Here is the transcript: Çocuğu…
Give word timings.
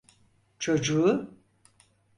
Çocuğu… 0.59 1.29